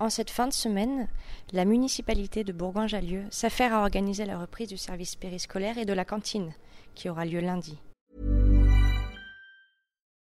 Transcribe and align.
En 0.00 0.08
cette 0.08 0.30
fin 0.30 0.48
de 0.48 0.52
semaine, 0.54 1.08
la 1.52 1.66
municipalité 1.66 2.42
de 2.42 2.54
Bourgoin-Jallieu 2.54 3.24
s'affaire 3.30 3.74
à 3.74 3.82
organiser 3.82 4.24
la 4.24 4.38
reprise 4.38 4.68
du 4.68 4.78
service 4.78 5.14
périscolaire 5.14 5.76
et 5.76 5.84
de 5.84 5.92
la 5.92 6.06
cantine, 6.06 6.54
qui 6.94 7.10
aura 7.10 7.26
lieu 7.26 7.40
lundi. 7.40 7.76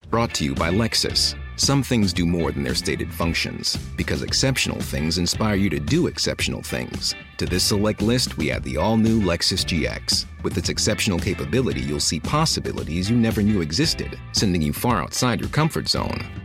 Brought 0.10 0.34
to 0.36 0.46
you 0.46 0.56
by 0.56 0.70
Lexus. 0.70 1.36
Some 1.58 1.84
things 1.84 2.14
do 2.14 2.26
more 2.26 2.54
than 2.54 2.64
their 2.64 2.76
stated 2.76 3.12
functions, 3.12 3.76
because 3.98 4.24
exceptional 4.24 4.80
things 4.80 5.18
inspire 5.18 5.56
you 5.56 5.70
to 5.70 5.80
do 5.80 6.08
exceptional 6.08 6.62
things. 6.62 7.14
To 7.38 7.46
this 7.46 7.64
select 7.64 8.02
list, 8.02 8.38
we 8.38 8.52
add 8.52 8.64
the 8.64 8.78
all 8.78 8.96
new 8.96 9.20
Lexus 9.20 9.66
GX. 9.66 10.26
With 10.42 10.58
its 10.58 10.70
exceptional 10.70 11.20
capability, 11.20 11.82
you'll 11.82 12.00
see 12.00 12.22
possibilities 12.22 13.10
you 13.10 13.18
never 13.18 13.42
knew 13.42 13.60
existed, 13.60 14.18
sending 14.32 14.62
you 14.62 14.72
far 14.72 15.02
outside 15.02 15.42
your 15.42 15.50
comfort 15.50 15.90
zone. 15.90 16.45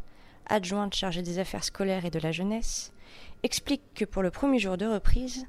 adjointe 0.51 0.93
chargée 0.93 1.21
des 1.21 1.39
affaires 1.39 1.63
scolaires 1.63 2.05
et 2.05 2.11
de 2.11 2.19
la 2.19 2.31
jeunesse, 2.31 2.91
explique 3.43 3.81
que 3.95 4.05
pour 4.05 4.21
le 4.21 4.29
premier 4.29 4.59
jour 4.59 4.77
de 4.77 4.85
reprise, 4.85 5.47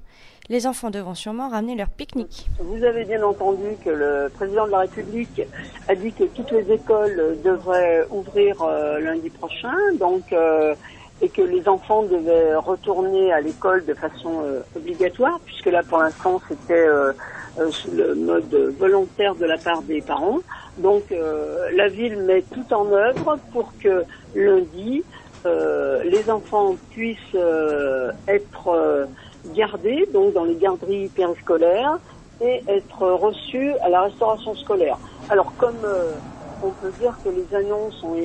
les 0.48 0.66
enfants 0.66 0.90
devront 0.90 1.14
sûrement 1.14 1.48
ramener 1.48 1.74
leur 1.76 1.90
pique-nique. 1.90 2.48
Vous 2.60 2.82
avez 2.84 3.04
bien 3.04 3.22
entendu 3.22 3.76
que 3.84 3.90
le 3.90 4.30
président 4.32 4.66
de 4.66 4.70
la 4.70 4.78
République 4.80 5.42
a 5.88 5.94
dit 5.94 6.12
que 6.12 6.24
toutes 6.24 6.50
les 6.52 6.72
écoles 6.72 7.38
devraient 7.44 8.06
ouvrir 8.10 8.62
euh, 8.62 8.98
lundi 9.00 9.30
prochain, 9.30 9.76
donc 9.98 10.32
euh, 10.32 10.74
et 11.22 11.28
que 11.28 11.42
les 11.42 11.68
enfants 11.68 12.02
devaient 12.02 12.54
retourner 12.56 13.32
à 13.32 13.40
l'école 13.40 13.84
de 13.86 13.94
façon 13.94 14.42
euh, 14.44 14.60
obligatoire, 14.76 15.40
puisque 15.44 15.66
là 15.66 15.82
pour 15.82 15.98
l'instant 15.98 16.40
c'était 16.48 16.86
sous 17.70 17.90
le 17.92 18.14
mode 18.14 18.54
volontaire 18.78 19.34
de 19.34 19.44
la 19.44 19.58
part 19.58 19.82
des 19.82 20.00
parents. 20.02 20.40
Donc 20.78 21.12
euh, 21.12 21.68
la 21.74 21.88
ville 21.88 22.18
met 22.18 22.42
tout 22.42 22.72
en 22.72 22.90
œuvre 22.92 23.38
pour 23.52 23.72
que 23.78 24.04
lundi, 24.34 25.04
euh, 25.44 26.02
les 26.04 26.30
enfants 26.30 26.76
puissent 26.90 27.18
euh, 27.34 28.10
être 28.26 29.06
gardés 29.54 30.08
donc 30.12 30.32
dans 30.32 30.44
les 30.44 30.54
garderies 30.54 31.08
périscolaires 31.08 31.98
et 32.40 32.62
être 32.68 33.02
reçus 33.02 33.72
à 33.82 33.88
la 33.90 34.02
restauration 34.02 34.54
scolaire. 34.56 34.96
Alors 35.28 35.52
comme 35.58 35.84
on 36.62 36.70
peut 36.70 36.92
dire 37.00 37.16
que 37.24 37.28
les 37.28 37.54
annonces 37.54 37.94
sont, 37.96 38.16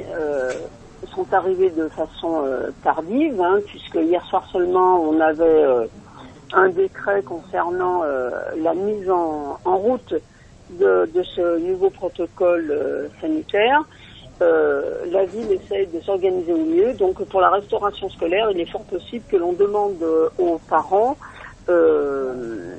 sont 1.14 1.32
arrivées 1.34 1.70
de 1.70 1.88
façon 1.90 2.44
tardive, 2.84 3.40
hein, 3.42 3.60
puisque 3.66 3.96
hier 3.96 4.24
soir 4.26 4.48
seulement 4.52 5.02
on 5.02 5.20
avait 5.20 5.66
un 6.54 6.70
décret 6.70 7.22
concernant 7.24 8.04
la 8.56 8.74
mise 8.74 9.10
en, 9.10 9.58
en 9.66 9.78
route 9.78 10.14
de, 10.72 11.10
de 11.14 11.24
ce 11.24 11.60
nouveau 11.60 11.90
protocole 11.90 12.72
euh, 12.72 13.08
sanitaire, 13.22 13.84
euh, 14.42 15.06
la 15.12 15.26
ville 15.26 15.52
essaye 15.52 15.88
de 15.88 16.00
s'organiser 16.02 16.54
au 16.54 16.66
mieux. 16.66 16.94
Donc 16.94 17.24
pour 17.26 17.42
la 17.42 17.50
restauration 17.50 18.10
scolaire, 18.10 18.52
il 18.52 18.60
est 18.60 18.66
fort 18.66 18.84
possible 18.84 19.24
que 19.30 19.38
l'on 19.38 19.54
demande 19.54 20.02
euh, 20.02 20.30
aux 20.38 20.60
parents 20.70 21.18
euh, 21.70 22.76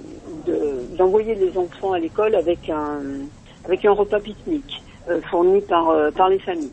d'envoyer 0.96 1.34
les 1.34 1.56
enfants 1.58 1.92
à 1.92 1.98
l'école 1.98 2.34
avec 2.34 2.70
un, 2.70 3.00
avec 3.64 3.84
un 3.84 3.92
repas 3.92 4.20
pique-nique 4.20 4.82
euh, 5.08 5.20
fourni 5.30 5.60
par, 5.62 5.90
euh, 5.90 6.10
par 6.10 6.28
les 6.28 6.38
familles. 6.38 6.72